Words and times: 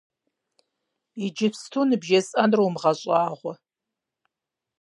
Иджыпсту 1.25 1.81
ныбжесӀэнур 1.89 2.59
умыгъэщӀагъуэ. 2.65 3.53